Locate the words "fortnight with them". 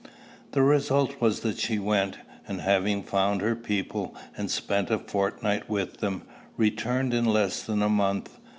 4.97-6.23